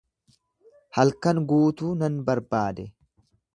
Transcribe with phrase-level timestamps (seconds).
[0.99, 2.89] Halkan guutuu nan barbaade.